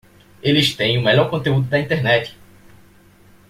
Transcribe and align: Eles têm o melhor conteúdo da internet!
Eles 0.41 0.73
têm 0.75 0.97
o 0.97 1.03
melhor 1.03 1.29
conteúdo 1.29 1.67
da 1.69 1.77
internet! 1.79 2.35